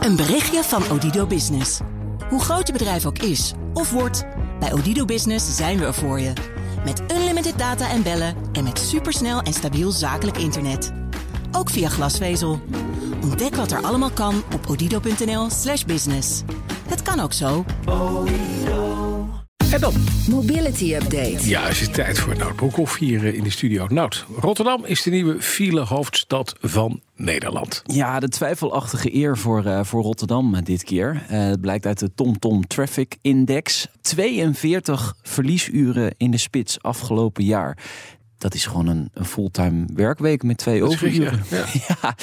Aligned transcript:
Een 0.00 0.16
berichtje 0.16 0.62
van 0.62 0.90
Odido 0.90 1.26
Business. 1.26 1.80
Hoe 2.28 2.40
groot 2.40 2.66
je 2.66 2.72
bedrijf 2.72 3.06
ook 3.06 3.18
is 3.18 3.52
of 3.74 3.90
wordt, 3.90 4.26
bij 4.60 4.72
Odido 4.72 5.04
Business 5.04 5.56
zijn 5.56 5.78
we 5.78 5.84
er 5.84 5.94
voor 5.94 6.20
je. 6.20 6.32
Met 6.84 7.02
unlimited 7.12 7.58
data 7.58 7.90
en 7.90 8.02
bellen 8.02 8.34
en 8.52 8.64
met 8.64 8.78
supersnel 8.78 9.40
en 9.40 9.52
stabiel 9.52 9.90
zakelijk 9.90 10.36
internet. 10.38 10.92
Ook 11.52 11.70
via 11.70 11.88
glasvezel. 11.88 12.60
Ontdek 13.22 13.54
wat 13.54 13.72
er 13.72 13.82
allemaal 13.82 14.10
kan 14.10 14.42
op 14.54 14.66
odido.nl/slash 14.68 15.84
business. 15.84 16.42
Het 16.88 17.02
kan 17.02 17.20
ook 17.20 17.32
zo. 17.32 17.64
En 19.72 19.80
dan? 19.80 19.94
Mobility 20.28 20.94
Update. 20.94 21.48
Ja, 21.48 21.62
het 21.62 21.80
is 21.80 21.88
tijd 21.88 22.18
voor 22.18 22.36
Nout 22.36 22.56
Broekhoff 22.56 22.96
hier 22.96 23.26
eh, 23.26 23.34
in 23.34 23.42
de 23.42 23.50
studio. 23.50 23.86
Nout, 23.88 24.24
Rotterdam 24.36 24.84
is 24.84 25.02
de 25.02 25.10
nieuwe 25.10 25.42
file-hoofdstad 25.42 26.54
van 26.60 27.00
Nederland. 27.20 27.82
Ja, 27.84 28.20
de 28.20 28.28
twijfelachtige 28.28 29.14
eer 29.14 29.38
voor, 29.38 29.66
uh, 29.66 29.84
voor 29.84 30.02
Rotterdam 30.02 30.54
uh, 30.54 30.60
dit 30.62 30.84
keer. 30.84 31.26
Uh, 31.30 31.38
het 31.44 31.60
blijkt 31.60 31.86
uit 31.86 31.98
de 31.98 32.14
TomTom 32.14 32.66
Traffic 32.66 33.16
Index. 33.20 33.88
42 34.00 35.14
verliesuren 35.22 36.14
in 36.16 36.30
de 36.30 36.38
spits 36.38 36.82
afgelopen 36.82 37.44
jaar 37.44 37.78
dat 38.40 38.54
is 38.54 38.66
gewoon 38.66 38.86
een, 38.86 39.10
een 39.14 39.24
fulltime 39.24 39.84
werkweek 39.94 40.42
met 40.42 40.56
twee 40.56 40.84
overuren. 40.84 41.42
Ja, 41.50 41.64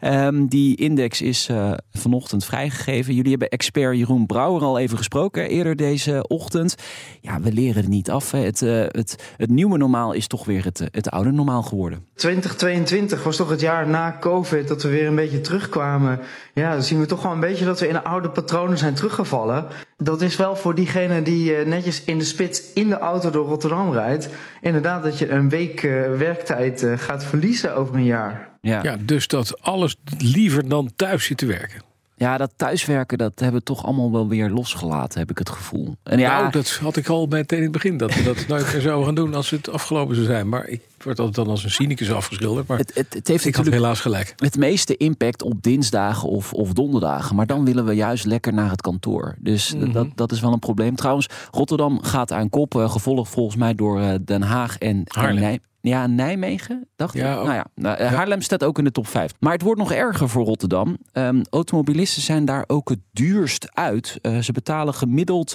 ja. 0.00 0.26
Um, 0.26 0.46
die 0.46 0.76
index 0.76 1.22
is 1.22 1.48
uh, 1.50 1.72
vanochtend 1.92 2.44
vrijgegeven. 2.44 3.14
Jullie 3.14 3.30
hebben 3.30 3.48
expert 3.48 3.96
Jeroen 3.96 4.26
Brouwer 4.26 4.62
al 4.62 4.78
even 4.78 4.96
gesproken 4.96 5.48
eerder 5.48 5.76
deze 5.76 6.24
ochtend. 6.28 6.74
Ja, 7.20 7.40
we 7.40 7.52
leren 7.52 7.76
het 7.82 7.88
niet 7.88 8.10
af. 8.10 8.30
Hè. 8.30 8.38
Het, 8.38 8.60
uh, 8.60 8.84
het, 8.88 9.34
het 9.36 9.50
nieuwe 9.50 9.78
normaal 9.78 10.12
is 10.12 10.26
toch 10.26 10.44
weer 10.44 10.64
het, 10.64 10.82
het 10.90 11.10
oude 11.10 11.30
normaal 11.30 11.62
geworden. 11.62 12.06
2022 12.14 13.24
was 13.24 13.36
toch 13.36 13.50
het 13.50 13.60
jaar 13.60 13.88
na 13.88 14.16
COVID 14.20 14.68
dat 14.68 14.82
we 14.82 14.88
weer 14.88 15.06
een 15.06 15.14
beetje 15.14 15.40
terugkwamen. 15.40 16.20
Ja, 16.54 16.72
dan 16.72 16.82
zien 16.82 17.00
we 17.00 17.06
toch 17.06 17.22
wel 17.22 17.32
een 17.32 17.40
beetje 17.40 17.64
dat 17.64 17.80
we 17.80 17.88
in 17.88 18.02
oude 18.02 18.30
patronen 18.30 18.78
zijn 18.78 18.94
teruggevallen. 18.94 19.66
Dat 19.96 20.22
is 20.22 20.36
wel 20.36 20.56
voor 20.56 20.74
diegene 20.74 21.22
die 21.22 21.58
uh, 21.58 21.66
netjes 21.66 22.04
in 22.04 22.18
de 22.18 22.24
spits 22.24 22.72
in 22.72 22.88
de 22.88 22.98
auto 22.98 23.30
door 23.30 23.46
Rotterdam 23.46 23.92
rijdt. 23.92 24.28
Inderdaad 24.60 25.02
dat 25.02 25.18
je 25.18 25.30
een 25.30 25.48
week 25.48 25.82
uh, 25.82 26.16
werktijd 26.16 26.82
uh, 26.82 26.98
gaat 26.98 27.24
verliezen 27.24 27.76
over 27.76 27.94
een 27.94 28.04
jaar. 28.04 28.48
Ja. 28.60 28.82
ja, 28.82 28.96
dus 29.00 29.26
dat 29.26 29.60
alles 29.60 29.96
liever 30.18 30.68
dan 30.68 30.92
thuis 30.96 31.24
zit 31.24 31.36
te 31.36 31.46
werken. 31.46 31.93
Ja, 32.16 32.38
dat 32.38 32.52
thuiswerken, 32.56 33.18
dat 33.18 33.40
hebben 33.40 33.58
we 33.58 33.66
toch 33.66 33.84
allemaal 33.84 34.12
wel 34.12 34.28
weer 34.28 34.50
losgelaten, 34.50 35.18
heb 35.18 35.30
ik 35.30 35.38
het 35.38 35.50
gevoel. 35.50 35.96
En 36.02 36.18
ja, 36.18 36.38
nou, 36.40 36.50
dat 36.50 36.70
had 36.70 36.96
ik 36.96 37.08
al 37.08 37.26
meteen 37.26 37.58
in 37.58 37.64
het 37.64 37.72
begin, 37.72 37.96
dat 37.96 38.14
we 38.14 38.22
dat 38.22 38.46
nooit 38.48 38.72
meer 38.72 38.80
zouden 38.80 39.04
gaan 39.04 39.14
doen 39.14 39.34
als 39.34 39.50
het 39.50 39.70
afgelopen 39.70 40.14
zou 40.14 40.26
zijn. 40.26 40.48
Maar 40.48 40.66
ik 40.68 40.80
word 41.02 41.18
altijd 41.18 41.36
dan 41.36 41.48
als 41.48 41.64
een 41.64 41.70
cynicus 41.70 42.12
afgeschilderd. 42.12 42.66
Maar 42.66 42.78
het, 42.78 42.94
het, 42.94 43.14
het 43.14 43.28
heeft 43.28 43.44
ik 43.44 43.54
had 43.54 43.66
helaas 43.66 44.00
gelijk. 44.00 44.32
Het 44.36 44.56
meeste 44.56 44.96
impact 44.96 45.42
op 45.42 45.62
dinsdagen 45.62 46.28
of, 46.28 46.52
of 46.52 46.72
donderdagen. 46.72 47.36
Maar 47.36 47.46
dan 47.46 47.64
willen 47.64 47.84
we 47.84 47.92
juist 47.92 48.24
lekker 48.24 48.52
naar 48.52 48.70
het 48.70 48.80
kantoor. 48.80 49.34
Dus 49.38 49.74
mm 49.74 49.82
-hmm. 49.82 49.92
dat, 49.92 50.06
dat 50.14 50.32
is 50.32 50.40
wel 50.40 50.52
een 50.52 50.58
probleem. 50.58 50.96
Trouwens, 50.96 51.28
Rotterdam 51.50 52.02
gaat 52.02 52.32
aan 52.32 52.48
kop, 52.48 52.74
uh, 52.74 52.90
gevolgd 52.90 53.30
volgens 53.30 53.56
mij 53.56 53.74
door 53.74 54.00
uh, 54.00 54.14
Den 54.24 54.42
Haag 54.42 54.78
en, 54.78 55.04
en 55.04 55.60
ja, 55.88 56.06
Nijmegen, 56.06 56.88
dacht 56.96 57.14
ja, 57.14 57.30
ik. 57.30 57.36
Nou 57.44 57.54
ja, 57.54 57.66
nou, 57.74 58.02
ja, 58.02 58.08
Haarlem 58.08 58.40
staat 58.40 58.64
ook 58.64 58.78
in 58.78 58.84
de 58.84 58.90
top 58.90 59.06
5. 59.06 59.32
Maar 59.38 59.52
het 59.52 59.62
wordt 59.62 59.80
nog 59.80 59.92
erger 59.92 60.28
voor 60.28 60.44
Rotterdam. 60.44 60.96
Um, 61.12 61.42
automobilisten 61.50 62.22
zijn 62.22 62.44
daar 62.44 62.64
ook 62.66 62.88
het 62.88 63.00
duurst 63.12 63.74
uit. 63.74 64.18
Uh, 64.22 64.38
ze 64.38 64.52
betalen 64.52 64.94
gemiddeld 64.94 65.54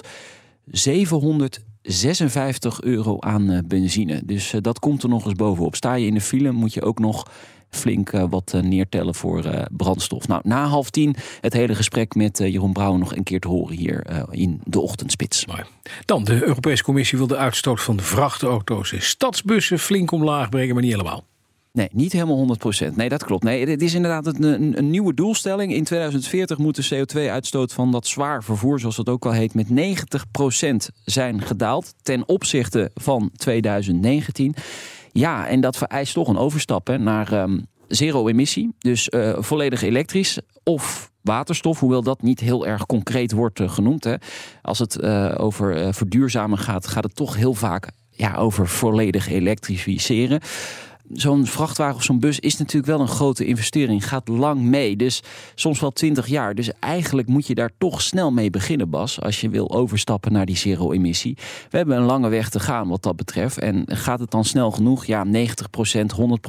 756 0.64 2.82
euro 2.82 3.20
aan 3.20 3.50
uh, 3.50 3.58
benzine. 3.66 4.22
Dus 4.24 4.54
dat 4.60 4.78
komt 4.78 5.02
er 5.02 5.08
nog 5.08 5.24
eens 5.24 5.34
bovenop. 5.34 5.74
Sta 5.74 5.94
je 5.94 6.06
in 6.06 6.14
de 6.14 6.20
file, 6.20 6.52
moet 6.52 6.74
je 6.74 6.82
ook 6.82 6.98
nog 6.98 7.30
flink 7.70 8.12
uh, 8.12 8.24
wat 8.30 8.52
uh, 8.54 8.62
neertellen 8.62 9.14
voor 9.14 9.46
uh, 9.46 9.62
brandstof. 9.70 10.28
Nou, 10.28 10.40
na 10.44 10.66
half 10.66 10.90
tien 10.90 11.14
het 11.40 11.52
hele 11.52 11.74
gesprek 11.74 12.14
met 12.14 12.38
Jeroen 12.38 12.72
Brouwer 12.72 12.98
nog 12.98 13.16
een 13.16 13.22
keer 13.22 13.40
te 13.40 13.48
horen 13.48 13.76
hier 13.76 14.06
in 14.30 14.60
de 14.64 14.80
ochtendspits. 14.80 15.44
Dan, 16.04 16.24
de 16.24 16.42
Europese 16.46 16.82
Commissie 16.82 17.18
wil 17.18 17.26
de 17.26 17.36
uitstoot 17.36 17.80
van 17.80 17.96
de 17.96 18.02
vrachtauto's 18.02 18.92
en 18.92 19.02
stadsbussen 19.02 19.78
flink 19.78 20.10
omlaag 20.10 20.48
brengen, 20.48 20.74
maar 20.74 20.82
niet 20.82 20.92
helemaal. 20.92 21.24
Nee, 21.72 21.88
niet 21.92 22.12
helemaal 22.12 22.56
100%. 22.90 22.94
Nee, 22.94 23.08
dat 23.08 23.24
klopt. 23.24 23.42
Nee, 23.44 23.66
het 23.66 23.82
is 23.82 23.94
inderdaad 23.94 24.26
een, 24.26 24.78
een, 24.78 24.90
nieuwe 24.90 25.14
doelstelling. 25.14 25.74
In 25.74 25.84
2040 25.84 26.58
moet 26.58 26.88
de 26.88 27.04
CO2-uitstoot 27.06 27.72
van 27.72 27.92
dat 27.92 28.06
zwaar 28.06 28.44
vervoer, 28.44 28.80
zoals 28.80 28.96
dat 28.96 29.08
ook 29.08 29.26
al 29.26 29.32
heet, 29.32 29.54
met 29.54 29.66
90% 29.68 30.94
zijn 31.04 31.42
gedaald 31.42 31.94
ten 32.02 32.28
opzichte 32.28 32.90
van 32.94 33.30
2019. 33.36 34.54
Ja, 35.12 35.46
en 35.46 35.60
dat 35.60 35.76
vereist 35.76 36.14
toch 36.14 36.28
een 36.28 36.38
overstap 36.38 36.96
naar 36.98 37.32
um, 37.32 37.66
zero-emissie. 37.88 38.74
Dus 38.78 39.08
uh, 39.08 39.36
volledig 39.38 39.82
elektrisch 39.82 40.38
of 40.64 41.10
waterstof, 41.22 41.80
hoewel 41.80 42.02
dat 42.02 42.22
niet 42.22 42.40
heel 42.40 42.66
erg 42.66 42.86
concreet 42.86 43.32
wordt 43.32 43.60
uh, 43.60 43.70
genoemd. 43.70 44.04
Hè. 44.04 44.14
Als 44.62 44.78
het 44.78 44.98
uh, 45.00 45.34
over 45.36 45.94
verduurzamen 45.94 46.58
gaat, 46.58 46.86
gaat 46.86 47.04
het 47.04 47.16
toch 47.16 47.36
heel 47.36 47.54
vaak 47.54 47.90
ja, 48.10 48.34
over 48.34 48.68
volledig 48.68 49.28
elektrificeren 49.28 50.40
zo'n 51.12 51.46
vrachtwagen 51.46 51.96
of 51.96 52.02
zo'n 52.02 52.20
bus 52.20 52.40
is 52.40 52.56
natuurlijk 52.56 52.86
wel 52.86 53.00
een 53.00 53.08
grote 53.08 53.44
investering. 53.44 54.08
Gaat 54.08 54.28
lang 54.28 54.60
mee, 54.60 54.96
dus 54.96 55.22
soms 55.54 55.80
wel 55.80 55.90
20 55.90 56.26
jaar. 56.26 56.54
Dus 56.54 56.70
eigenlijk 56.80 57.28
moet 57.28 57.46
je 57.46 57.54
daar 57.54 57.70
toch 57.78 58.02
snel 58.02 58.32
mee 58.32 58.50
beginnen, 58.50 58.90
Bas. 58.90 59.20
Als 59.20 59.40
je 59.40 59.48
wil 59.48 59.70
overstappen 59.70 60.32
naar 60.32 60.46
die 60.46 60.56
zero-emissie. 60.56 61.36
We 61.70 61.76
hebben 61.76 61.96
een 61.96 62.04
lange 62.04 62.28
weg 62.28 62.48
te 62.48 62.60
gaan 62.60 62.88
wat 62.88 63.02
dat 63.02 63.16
betreft. 63.16 63.58
En 63.58 63.84
gaat 63.86 64.20
het 64.20 64.30
dan 64.30 64.44
snel 64.44 64.70
genoeg? 64.70 65.04
Ja, 65.04 65.26
90% 65.26 65.30
100 66.14 66.40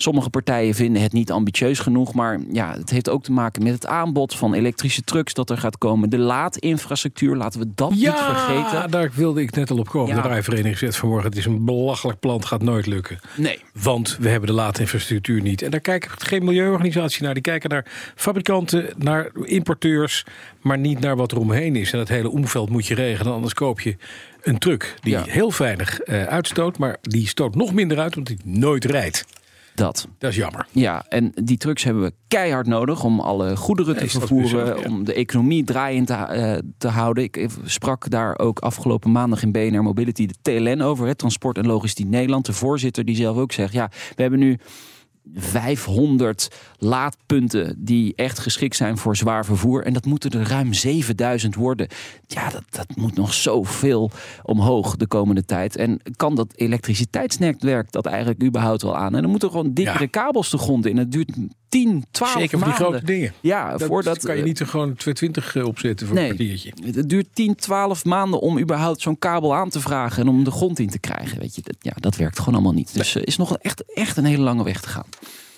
Sommige 0.00 0.30
partijen 0.30 0.74
vinden 0.74 1.02
het 1.02 1.12
niet 1.12 1.30
ambitieus 1.30 1.78
genoeg, 1.78 2.14
maar 2.14 2.40
ja, 2.52 2.72
het 2.72 2.90
heeft 2.90 3.08
ook 3.08 3.22
te 3.22 3.32
maken 3.32 3.62
met 3.62 3.72
het 3.72 3.86
aanbod 3.86 4.34
van 4.34 4.54
elektrische 4.54 5.02
trucks 5.02 5.34
dat 5.34 5.50
er 5.50 5.58
gaat 5.58 5.78
komen. 5.78 6.10
De 6.10 6.18
laadinfrastructuur, 6.18 7.36
laten 7.36 7.60
we 7.60 7.66
dat 7.74 7.92
ja, 7.94 8.10
niet 8.10 8.20
vergeten. 8.20 8.78
Ja, 8.78 8.86
daar 8.86 9.10
wilde 9.14 9.40
ik 9.40 9.54
net 9.54 9.70
al 9.70 9.78
op 9.78 9.88
komen. 9.88 10.16
Ja. 10.16 10.22
De 10.22 10.28
rijvereniging 10.28 10.78
zegt 10.78 10.96
vanmorgen, 10.96 11.28
het 11.28 11.38
is 11.38 11.44
een 11.44 11.64
belachelijk 11.64 12.20
plan, 12.20 12.36
het 12.36 12.44
gaat 12.44 12.62
nooit 12.62 12.86
lukken. 12.86 13.18
Nee. 13.36 13.60
Want 13.82 14.16
we 14.20 14.28
hebben 14.28 14.48
de 14.48 14.54
laadinfrastructuur 14.54 15.42
niet. 15.42 15.62
En 15.62 15.70
daar 15.70 15.80
kijken 15.80 16.10
geen 16.18 16.44
milieuorganisatie 16.44 17.22
naar. 17.22 17.34
Die 17.34 17.42
kijken 17.42 17.70
naar 17.70 18.12
fabrikanten, 18.14 18.86
naar 18.96 19.30
importeurs, 19.42 20.24
maar 20.60 20.78
niet 20.78 21.00
naar 21.00 21.16
wat 21.16 21.32
er 21.32 21.38
omheen 21.38 21.76
is. 21.76 21.92
En 21.92 21.98
dat 21.98 22.08
hele 22.08 22.30
omveld 22.30 22.70
moet 22.70 22.86
je 22.86 22.94
regelen, 22.94 23.32
anders 23.32 23.54
koop 23.54 23.80
je 23.80 23.96
een 24.42 24.58
truck 24.58 24.94
die 25.00 25.12
ja. 25.12 25.24
heel 25.26 25.50
veilig 25.50 26.06
uh, 26.06 26.24
uitstoot, 26.24 26.78
maar 26.78 26.96
die 27.02 27.28
stoot 27.28 27.54
nog 27.54 27.72
minder 27.72 27.98
uit, 27.98 28.14
want 28.14 28.26
die 28.26 28.38
nooit 28.44 28.84
rijdt. 28.84 29.24
Dat. 29.78 30.08
Dat 30.18 30.30
is 30.30 30.36
jammer. 30.36 30.66
Ja, 30.70 31.04
en 31.08 31.32
die 31.34 31.56
trucks 31.56 31.84
hebben 31.84 32.02
we 32.02 32.12
keihard 32.28 32.66
nodig 32.66 33.04
om 33.04 33.20
alle 33.20 33.56
goederen 33.56 33.96
te 33.96 34.08
vervoeren, 34.08 34.64
bizar, 34.64 34.80
ja. 34.80 34.88
om 34.88 35.04
de 35.04 35.14
economie 35.14 35.64
draaiend 35.64 36.06
te, 36.06 36.14
eh, 36.14 36.58
te 36.78 36.88
houden. 36.88 37.24
Ik 37.24 37.46
sprak 37.64 38.10
daar 38.10 38.38
ook 38.38 38.58
afgelopen 38.58 39.12
maandag 39.12 39.42
in 39.42 39.52
BNR 39.52 39.82
Mobility 39.82 40.26
de 40.26 40.34
TLN 40.42 40.80
over, 40.80 41.06
het 41.06 41.18
Transport 41.18 41.58
en 41.58 41.66
Logistiek 41.66 42.06
Nederland, 42.06 42.46
de 42.46 42.52
voorzitter 42.52 43.04
die 43.04 43.16
zelf 43.16 43.36
ook 43.36 43.52
zegt, 43.52 43.72
ja, 43.72 43.90
we 44.16 44.22
hebben 44.22 44.38
nu 44.38 44.58
500 45.34 46.48
laadpunten 46.78 47.74
die 47.78 48.12
echt 48.16 48.38
geschikt 48.38 48.76
zijn 48.76 48.98
voor 48.98 49.16
zwaar 49.16 49.44
vervoer. 49.44 49.84
En 49.84 49.92
dat 49.92 50.04
moeten 50.04 50.30
er 50.30 50.48
ruim 50.48 50.72
7000 50.72 51.54
worden. 51.54 51.88
Ja, 52.26 52.50
dat, 52.50 52.62
dat 52.70 52.96
moet 52.96 53.14
nog 53.16 53.34
zoveel 53.34 54.10
omhoog 54.42 54.96
de 54.96 55.06
komende 55.06 55.44
tijd. 55.44 55.76
En 55.76 56.00
kan 56.16 56.34
dat 56.34 56.52
elektriciteitsnetwerk 56.56 57.92
dat 57.92 58.06
eigenlijk 58.06 58.42
überhaupt 58.42 58.82
wel 58.82 58.96
aan? 58.96 59.14
En 59.14 59.22
dan 59.22 59.30
moeten 59.30 59.50
gewoon 59.50 59.72
dikkere 59.74 59.98
Ja. 60.02 60.06
kabels 60.06 60.50
de 60.50 60.58
grond 60.58 60.86
in. 60.86 60.96
Het 60.96 61.12
duurt 61.12 61.30
10, 61.68 62.04
12 62.10 62.32
Zeker 62.32 62.48
voor 62.48 62.58
die 62.58 62.68
maanden. 62.68 62.86
grote 62.90 63.04
dingen. 63.04 63.32
Ja, 63.40 63.70
Dat 63.76 63.82
voordat 63.88 64.18
kan 64.24 64.36
je 64.36 64.42
niet 64.42 64.60
er 64.60 64.66
gewoon 64.66 64.94
220 64.94 65.64
opzetten 65.64 66.06
voor 66.06 66.16
Nee. 66.16 66.28
een 66.30 66.34
kwartiertje. 66.36 66.72
Het 66.92 67.08
duurt 67.08 67.26
10, 67.32 67.54
12 67.54 68.04
maanden 68.04 68.40
om 68.40 68.58
überhaupt 68.58 69.00
zo'n 69.00 69.18
kabel 69.18 69.54
aan 69.54 69.68
te 69.68 69.80
vragen 69.80 70.22
en 70.22 70.28
om 70.28 70.44
de 70.44 70.50
grond 70.50 70.78
in 70.78 70.88
te 70.88 70.98
krijgen. 70.98 71.38
Weet 71.38 71.54
je, 71.54 71.62
dat, 71.64 71.76
ja, 71.80 71.92
dat 71.94 72.16
werkt 72.16 72.38
gewoon 72.38 72.54
allemaal 72.54 72.72
niet. 72.72 72.94
Dus 72.94 73.14
er 73.14 73.26
is 73.26 73.36
nog 73.36 73.56
echt, 73.58 73.92
echt 73.94 74.16
een 74.16 74.24
hele 74.24 74.42
lange 74.42 74.64
weg 74.64 74.80
te 74.80 74.88
gaan. 74.88 75.06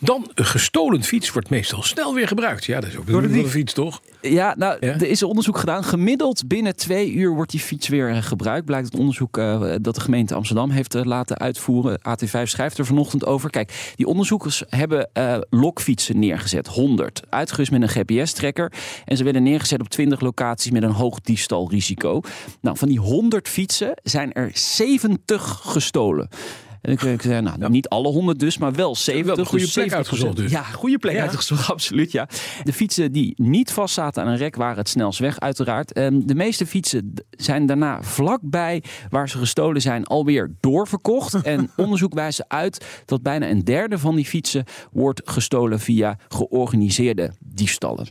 Dan, 0.03 0.31
een 0.35 0.45
gestolen 0.45 1.03
fiets 1.03 1.33
wordt 1.33 1.51
meestal 1.51 1.83
snel 1.83 2.15
weer 2.15 2.29
gebruikt. 2.29 2.65
Ja, 2.65 2.81
dat 2.81 2.89
is 2.89 2.97
ook 2.97 3.07
de 3.07 3.29
de 3.29 3.49
fiets, 3.49 3.73
toch? 3.73 4.01
Ja, 4.21 4.55
nou, 4.59 4.77
Ja? 4.87 4.93
er 4.93 5.09
is 5.09 5.21
een 5.21 5.29
onderzoek 5.29 5.59
gedaan. 5.59 5.85
Gemiddeld 5.85 6.49
binnen 6.49 6.77
twee 6.77 7.13
uur 7.13 7.35
wordt 7.35 7.51
die 7.51 7.61
fiets 7.61 7.89
weer 7.89 8.11
eh, 8.11 8.23
gebruikt. 8.23 8.65
Blijkt 8.65 8.87
het 8.87 8.99
onderzoek 8.99 9.39
eh, 9.39 9.75
dat 9.81 9.95
de 9.95 10.01
gemeente 10.01 10.35
Amsterdam 10.35 10.71
heeft 10.71 10.95
eh, 10.95 11.05
laten 11.05 11.39
uitvoeren. 11.39 11.99
AT5 11.99 12.43
schrijft 12.43 12.79
er 12.79 12.87
vanochtend 12.87 13.27
over. 13.27 13.51
Kijk, 13.51 13.93
die 13.97 14.07
onderzoekers 14.07 14.63
hebben 14.69 15.11
lokfietsen 15.51 16.19
neergezet. 16.19 16.67
100. 16.67 17.23
Uitgerust 17.29 17.71
met 17.71 17.83
een 17.83 17.89
GPS-tracker. 17.89 18.73
En 19.05 19.17
ze 19.17 19.25
werden 19.25 19.43
neergezet 19.43 19.81
op 19.81 19.89
20 19.89 20.21
locaties 20.21 20.71
met 20.71 20.83
een 20.83 20.91
hoog 20.91 21.21
diefstalrisico. 21.21 22.21
Nou, 22.61 22.77
van 22.77 22.89
die 22.89 22.99
100 22.99 23.49
fietsen 23.49 23.93
zijn 24.03 24.33
er 24.33 24.51
70 24.53 25.61
gestolen. 25.65 26.29
En 26.81 26.93
ik, 26.93 27.03
ik 27.03 27.23
zei, 27.23 27.41
nou, 27.41 27.71
niet 27.71 27.89
alle 27.89 28.09
100 28.09 28.39
dus, 28.39 28.59
maar 28.59 28.73
wel 28.73 28.95
70. 28.97 29.27
Wel 29.27 29.39
een 29.39 29.51
goede 29.51 29.65
dus 29.65 29.73
plek 29.75 29.91
70%. 29.91 29.95
uitgezocht 29.95 30.37
dus. 30.37 30.51
Ja, 30.51 30.63
goede 30.63 30.99
plek 30.99 31.15
Ja. 31.15 31.23
uitgezocht, 31.23 31.71
absoluut. 31.71 32.13
Ja. 32.13 32.29
De 32.63 32.73
fietsen 32.73 33.13
die 33.13 33.33
niet 33.37 33.73
vastzaten 33.73 34.23
aan 34.23 34.29
een 34.29 34.37
rek 34.37 34.57
waren 34.57 34.77
het 34.79 34.89
snelst 34.89 35.19
weg, 35.19 35.41
uiteraard. 35.41 35.93
Ehm, 35.93 36.21
de 36.25 36.35
meeste 36.35 36.67
fietsen 36.67 37.13
zijn 37.31 37.67
daarna 37.67 38.03
vlakbij 38.03 38.83
waar 39.09 39.29
ze 39.29 39.39
gestolen 39.39 39.81
zijn 39.81 40.05
alweer 40.07 40.51
doorverkocht. 40.61 41.35
en 41.43 41.71
onderzoek 41.77 42.15
wijst 42.15 42.45
uit 42.49 42.85
dat 43.05 43.23
bijna 43.23 43.49
een 43.51 43.65
derde 43.65 43.99
van 43.99 44.15
die 44.17 44.25
fietsen 44.27 44.65
wordt 44.93 45.21
gestolen 45.25 45.81
via 45.81 46.19
georganiseerde 46.29 47.33
diefstallen. 47.45 48.07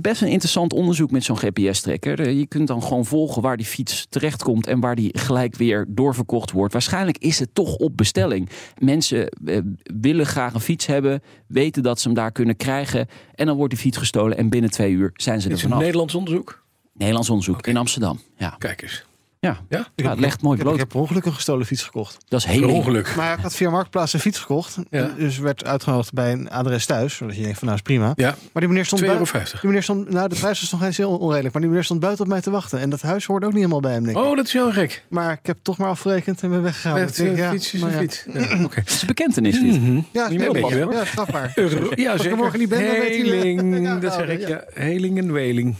Best 0.00 0.22
een 0.22 0.28
interessant 0.28 0.72
onderzoek 0.72 1.10
met 1.10 1.24
zo'n 1.24 1.38
GPS-trekker. 1.38 2.20
Eh, 2.20 2.38
Je 2.38 2.46
kunt 2.46 2.66
dan 2.66 2.82
gewoon 2.82 3.04
volgen 3.04 3.42
waar 3.42 3.56
die 3.56 3.66
fiets 3.66 4.06
terechtkomt 4.08 4.66
en 4.66 4.80
waar 4.80 4.94
die 4.94 5.18
gelijk 5.18 5.56
weer 5.56 5.86
doorverkocht 5.88 6.50
wordt. 6.50 6.72
Waarschijnlijk 6.72 7.18
is 7.18 7.38
het 7.38 7.54
toch 7.54 7.74
op 7.74 7.96
bestelling. 7.96 8.48
Mensen 8.78 9.28
eh, 9.28 9.58
willen 10.00 10.26
graag 10.26 10.54
een 10.54 10.60
fiets 10.60 10.86
hebben, 10.86 11.22
weten 11.46 11.82
dat 11.82 12.00
ze 12.00 12.06
hem 12.06 12.16
daar 12.16 12.32
kunnen 12.32 12.56
krijgen. 12.56 13.06
En 13.34 13.46
dan 13.46 13.56
wordt 13.56 13.72
die 13.72 13.82
fiets 13.82 13.96
gestolen 13.96 14.36
en 14.36 14.48
binnen 14.48 14.70
twee 14.70 14.92
uur 14.92 15.10
zijn 15.14 15.40
ze 15.40 15.48
er 15.48 15.54
is 15.54 15.62
een 15.62 15.68
vanaf. 15.68 15.82
Nederlands 15.82 16.14
onderzoek. 16.14 16.64
Nederlands 16.94 17.30
onderzoek 17.30 17.66
in 17.66 17.76
Amsterdam. 17.76 18.20
Ja, 18.36 18.54
Kijk 18.58 18.82
eens. 18.82 19.06
Ja. 19.40 19.58
Ja? 19.68 19.86
ja 19.94 20.10
het 20.10 20.18
legt 20.18 20.42
mooi 20.42 20.58
Ik 20.58 20.58
heb, 20.58 20.58
ik 20.58 20.62
bloot. 20.62 20.78
heb 20.78 20.88
per 20.88 21.00
ongeluk 21.00 21.24
een 21.24 21.32
gestolen 21.34 21.66
fiets 21.66 21.82
gekocht. 21.82 22.16
Dat 22.28 22.40
is 22.40 22.46
heel 22.46 22.68
ongeluk. 22.70 23.14
Maar 23.16 23.32
ik 23.38 23.42
had 23.42 23.54
via 23.54 23.70
Marktplaats 23.70 24.12
een 24.12 24.20
fiets 24.20 24.38
gekocht. 24.38 24.76
Ja. 24.90 25.10
Dus 25.16 25.38
werd 25.38 25.64
uitgenodigd 25.64 26.12
bij 26.12 26.32
een 26.32 26.50
adres 26.50 26.86
thuis. 26.86 27.16
Zodat 27.16 27.36
je 27.36 27.42
denkt 27.42 27.58
van 27.58 27.66
nou 27.66 27.78
is 27.78 27.84
prima. 27.84 28.12
Ja, 28.16 28.28
Maar 28.52 28.62
die 28.62 28.68
meneer 28.68 28.84
stond 28.84 29.02
2,50 29.02 29.08
euro. 29.08 29.24
Die 29.32 29.44
meneer 29.62 29.82
stond, 29.82 30.10
nou 30.10 30.28
de 30.28 30.34
prijs 30.34 30.60
was 30.60 30.70
nog 30.70 30.82
eens 30.82 30.96
heel 30.96 31.18
onredelijk. 31.18 31.52
Maar 31.52 31.60
die 31.62 31.70
meneer 31.70 31.84
stond 31.84 32.00
buiten 32.00 32.24
op 32.24 32.30
mij 32.30 32.40
te 32.40 32.50
wachten. 32.50 32.80
En 32.80 32.90
dat 32.90 33.02
huis 33.02 33.24
hoorde 33.24 33.46
ook 33.46 33.52
niet 33.52 33.60
helemaal 33.60 33.80
bij 33.82 33.92
hem 33.92 34.04
denk 34.04 34.16
ik. 34.16 34.22
Oh, 34.24 34.36
dat 34.36 34.46
is 34.46 34.52
heel 34.52 34.72
gek. 34.72 35.04
Maar 35.08 35.32
ik 35.32 35.46
heb 35.46 35.58
toch 35.62 35.78
maar 35.78 35.88
afgerekend 35.88 36.42
en 36.42 36.50
ben 36.50 36.62
weggegaan. 36.62 36.98
Met 37.00 37.08
Ik 37.08 37.16
denk, 37.24 37.30
uh, 37.36 37.38
ja, 37.38 37.50
fiets 37.50 37.72
is 37.74 37.80
een 37.82 37.90
ja. 37.90 37.98
fiets. 37.98 38.24
Ja, 38.32 38.40
Oké. 38.64 38.80
Het 38.80 38.88
is 38.90 39.00
een 39.00 39.06
bekentenis 39.06 39.60
dit. 39.60 39.80
Mhm. 39.82 40.00
Ja, 40.12 40.28
Niet 40.28 40.38
meer 40.38 40.92
ja, 40.92 41.04
strafbaar. 41.04 41.52
Ja, 41.56 41.62
Als 41.64 41.72
ik 41.72 41.98
er 42.06 42.18
zeker. 42.18 42.36
morgen 42.36 42.58
niet 42.58 42.68
ben, 42.68 42.78
dan 42.78 42.88
weet 42.90 43.00
hij- 43.00 43.36
Heling, 43.38 43.78
Ja, 43.86 43.96
dat 43.96 44.12
zeg 44.14 44.28
ik. 44.28 44.48
Ja. 44.48 44.64
Heling 44.74 45.18
en 45.18 45.32
Weling. 45.32 45.76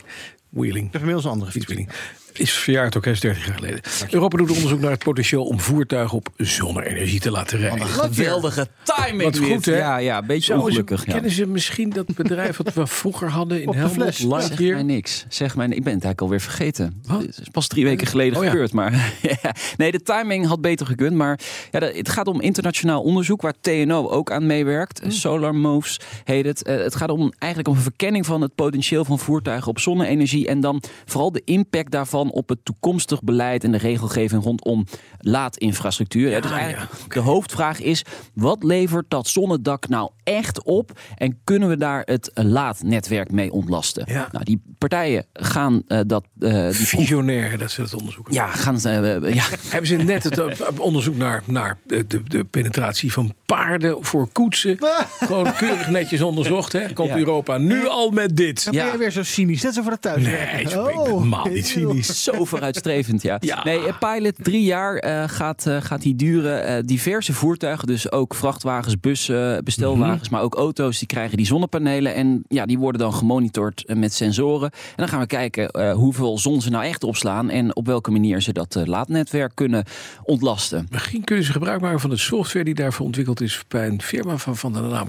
Wheeling. 0.48 0.86
Ik 0.86 0.92
heb 0.92 1.00
inmiddels 1.00 1.24
een 1.24 1.30
andere 1.30 1.50
fiets. 1.50 1.64
Fietswheeling. 1.66 1.98
Is 2.38 2.52
verjaard 2.52 2.96
ook, 2.96 3.04
hè, 3.04 3.10
is 3.10 3.20
30 3.20 3.46
jaar 3.46 3.54
geleden. 3.54 3.80
Europa 4.10 4.36
doet 4.36 4.50
onderzoek 4.50 4.80
naar 4.80 4.90
het 4.90 5.04
potentieel 5.04 5.44
om 5.44 5.60
voertuigen 5.60 6.16
op 6.18 6.28
zonne-energie 6.36 7.20
te 7.20 7.30
laten 7.30 7.58
rijden. 7.58 7.86
Geweldige 7.86 8.68
timing. 8.82 9.22
Wat 9.22 9.38
goed, 9.38 9.64
hè? 9.64 9.76
Ja, 9.78 9.96
ja, 9.96 10.18
een 10.18 10.26
beetje 10.26 10.52
ze- 10.54 10.60
ongelukkig. 10.60 11.06
Ja. 11.06 11.12
Kennen 11.12 11.30
ze 11.30 11.46
misschien 11.46 11.90
dat 11.90 12.14
bedrijf 12.14 12.56
wat 12.56 12.74
we 12.74 12.86
vroeger 12.86 13.28
hadden 13.30 13.62
in 13.62 13.72
Helmond. 13.72 14.14
Zeg 14.14 14.58
mij 14.58 14.82
niks. 14.82 15.24
Zeg 15.28 15.56
mij, 15.56 15.64
ik 15.66 15.70
ben 15.70 15.78
het 15.78 15.86
eigenlijk 16.04 16.20
alweer 16.20 16.40
vergeten. 16.40 17.00
Wat? 17.06 17.20
Het 17.22 17.38
is 17.40 17.48
pas 17.52 17.66
drie 17.66 17.84
weken 17.84 18.06
geleden 18.06 18.38
Oh 18.38 18.44
ja. 18.44 18.50
gebeurd. 18.50 18.72
Maar 18.72 18.92
ja. 19.42 19.54
nee, 19.76 19.90
de 19.92 20.02
timing 20.02 20.46
had 20.46 20.60
beter 20.60 20.86
gekund. 20.86 21.14
Maar 21.16 21.40
ja, 21.70 21.80
het 21.80 22.08
gaat 22.08 22.26
om 22.26 22.40
internationaal 22.40 23.02
onderzoek 23.02 23.42
waar 23.42 23.54
TNO 23.60 24.08
ook 24.08 24.30
aan 24.32 24.46
meewerkt. 24.46 25.04
Mm. 25.04 25.10
Solar 25.10 25.54
Moves 25.54 26.00
heet 26.24 26.44
het. 26.46 26.62
Eh, 26.62 26.76
het 26.76 26.94
gaat 26.94 27.10
om 27.10 27.32
eigenlijk 27.38 27.70
om 27.72 27.76
een 27.76 27.82
verkenning 27.82 28.26
van 28.26 28.40
het 28.40 28.54
potentieel 28.54 29.04
van 29.04 29.18
voertuigen 29.18 29.68
op 29.68 29.78
zonne-energie. 29.78 30.46
En 30.48 30.60
dan 30.60 30.82
vooral 31.04 31.32
de 31.32 31.42
impact 31.44 31.90
daarvan 31.90 32.27
op 32.30 32.48
het 32.48 32.58
toekomstig 32.64 33.22
beleid 33.22 33.64
en 33.64 33.72
de 33.72 33.78
regelgeving 33.78 34.42
rondom 34.42 34.86
laadinfrastructuur. 35.18 36.30
Ja, 36.30 36.40
dus 36.40 36.50
eigenlijk 36.50 37.14
de 37.14 37.20
hoofdvraag 37.20 37.80
is: 37.80 38.02
wat 38.34 38.62
levert 38.62 39.04
dat 39.08 39.28
zonnedak 39.28 39.88
nou 39.88 40.10
echt 40.24 40.62
op? 40.64 41.00
En 41.16 41.38
kunnen 41.44 41.68
we 41.68 41.76
daar 41.76 42.02
het 42.04 42.30
laadnetwerk 42.34 43.30
mee 43.30 43.52
ontlasten? 43.52 44.04
Ja. 44.12 44.28
Nou, 44.32 44.44
die 44.44 44.62
partijen 44.78 45.26
gaan 45.32 45.82
eh, 45.86 46.00
dat. 46.06 46.24
eh, 46.40 46.62
die 46.62 46.72
Visionair 46.96 47.58
dat 47.58 47.70
ze 47.70 47.80
dat 47.80 47.94
onderzoeken. 47.94 48.34
ja, 48.34 48.46
gaan 48.46 48.80
ze. 48.80 48.88
eh, 49.22 49.34
ja, 49.34 49.44
Hebben 49.70 49.86
ze 49.88 49.96
net 49.96 50.22
het 50.24 50.78
onderzoek 50.80 51.16
naar, 51.16 51.42
naar 51.44 51.78
de, 51.86 52.06
de, 52.26 52.44
penetratie 52.44 53.12
van 53.12 53.34
paarden 53.46 53.96
voor 54.04 54.28
koetsen. 54.32 54.78
Gewoon 55.18 55.54
keurig 55.56 55.88
netjes 55.88 56.20
onderzocht. 56.20 56.72
Hè? 56.72 56.92
Komt 56.92 57.08
Ja. 57.08 57.16
Europa 57.16 57.58
nu 57.58 57.86
al 57.88 58.10
met 58.10 58.36
dit? 58.36 58.64
Dan 58.64 58.74
Ja. 58.74 58.82
ben 58.82 58.92
je 58.92 58.98
weer 58.98 59.10
zo 59.10 59.22
cynisch. 59.22 59.62
Net 59.62 59.74
zo 59.74 59.82
voor 59.82 59.90
de 59.92 59.98
thuis. 59.98 60.22
Nee, 60.22 60.68
zo 60.68 60.84
ben 60.84 60.92
ik 60.94 61.06
helemaal 61.06 61.46
niet 61.46 61.66
cynisch. 61.66 62.17
Zo 62.22 62.44
vooruitstrevend, 62.44 63.22
ja. 63.22 63.36
Ja. 63.48 63.64
Nee, 63.64 63.80
Pilot, 63.98 64.34
drie 64.42 64.62
jaar 64.62 64.96
eh, 64.96 65.28
gaat, 65.28 65.66
eh, 65.66 65.80
gaat 65.80 66.02
die 66.02 66.16
duren. 66.16 66.64
Eh, 66.64 66.82
diverse 66.84 67.32
voertuigen, 67.32 67.86
dus 67.86 68.12
ook 68.12 68.34
vrachtwagens, 68.34 69.00
bussen, 69.00 69.64
bestelwagens, 69.64 70.22
Mhm. 70.28 70.32
maar 70.32 70.42
ook 70.42 70.54
auto's, 70.54 70.98
die 70.98 71.06
krijgen 71.08 71.36
die 71.36 71.46
zonnepanelen. 71.46 72.14
En 72.14 72.44
ja, 72.48 72.66
die 72.66 72.78
worden 72.78 73.00
dan 73.00 73.14
gemonitord 73.14 73.84
met 73.94 74.12
sensoren. 74.14 74.70
En 74.70 74.94
dan 74.96 75.08
gaan 75.08 75.20
we 75.20 75.26
kijken 75.26 75.90
hoeveel 75.92 76.38
zon 76.38 76.60
ze 76.60 76.70
nou 76.70 76.84
echt 76.84 77.04
opslaan 77.04 77.50
en 77.50 77.76
op 77.76 77.86
welke 77.86 78.10
manier 78.10 78.42
ze 78.42 78.52
dat 78.52 78.76
laadnetwerk 78.84 79.52
kunnen 79.54 79.84
ontlasten. 80.22 80.86
Misschien 80.90 81.24
kunnen 81.24 81.44
ze 81.44 81.52
gebruik 81.52 81.80
maken 81.80 82.00
van 82.00 82.10
de 82.10 82.16
software 82.16 82.64
die 82.64 82.74
daarvoor 82.74 83.06
ontwikkeld 83.06 83.40
is 83.40 83.62
bij 83.68 83.86
een 83.86 84.02
firma 84.02 84.36
van, 84.36 84.56
van 84.56 84.72
de 84.72 84.80
naam 84.80 85.08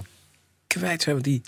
kwijt 0.68 1.02
zijn 1.02 1.16
we 1.16 1.22
die. 1.22 1.42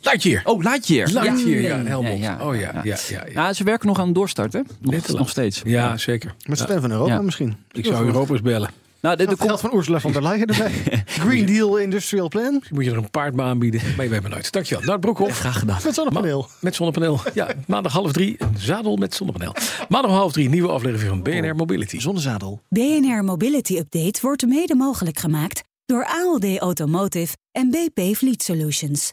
Lightyear. 0.00 0.42
Oh, 0.44 0.62
Lightyear. 0.62 1.08
Lightyear, 1.08 1.60
ja. 1.60 1.84
Helmond. 1.84 2.18
Ja, 2.18 2.36
ja, 2.38 2.46
oh 2.48 2.54
ja, 2.54 2.60
ja. 2.60 2.80
ja, 2.84 2.96
ja. 3.08 3.24
ja. 3.26 3.32
Nou, 3.32 3.52
ze 3.54 3.64
werken 3.64 3.86
nog 3.86 3.98
aan 3.98 4.06
het 4.06 4.14
doorstarten. 4.14 4.66
Nog, 4.80 5.08
nog 5.08 5.28
steeds. 5.28 5.62
Ja, 5.64 5.96
zeker. 5.96 6.34
Met 6.46 6.58
steun 6.58 6.80
van 6.80 6.90
Europa 6.90 7.12
Ja. 7.12 7.22
misschien. 7.22 7.56
Ik 7.72 7.84
zou 7.84 8.06
Europa 8.06 8.32
eens 8.32 8.42
bellen. 8.42 8.70
Nou, 9.00 9.16
de, 9.16 9.24
Het 9.24 9.40
geld 9.40 9.60
van 9.60 9.74
Ursula 9.74 10.00
von 10.00 10.12
der 10.12 10.22
Leyen 10.22 10.46
erbij. 10.46 10.72
Green 11.06 11.46
Deal 11.46 11.76
Industrial 11.76 12.28
Plan. 12.28 12.62
Moet 12.70 12.84
je 12.84 12.90
er 12.90 12.96
een 12.96 13.10
paard 13.10 13.38
aanbieden. 13.40 13.80
Maar 13.96 14.04
je 14.04 14.10
weet 14.10 14.20
maar 14.22 14.30
nooit. 14.30 14.52
Dankjewel. 14.52 14.84
Nou, 14.84 14.98
Broekhoff. 14.98 15.38
graag 15.38 15.58
gedaan. 15.58 15.78
Met 15.84 15.94
zonnepaneel. 15.94 16.48
Met 16.60 16.74
zonnepaneel. 16.74 17.20
Ja, 17.34 17.48
maandag 17.66 17.92
half 17.92 18.12
drie. 18.12 18.34
Een 18.38 18.54
zadel 18.58 18.96
met 18.96 19.14
zonnepaneel. 19.14 19.54
Maandag 19.88 20.10
half 20.10 20.32
drie. 20.32 20.48
Nieuwe 20.48 20.68
aflevering 20.68 21.08
van 21.08 21.22
BNR 21.22 21.54
Mobility. 21.56 22.00
Zonnezadel. 22.00 22.60
BNR 22.68 23.24
Mobility 23.24 23.76
Update 23.76 24.18
wordt 24.22 24.46
mede 24.46 24.74
mogelijk 24.74 25.18
gemaakt 25.18 25.62
door 25.86 26.06
ALD 26.06 26.58
Automotive 26.58 27.36
en 27.52 27.70
BP 27.70 28.16
Fleet 28.16 28.42
Solutions. 28.42 29.12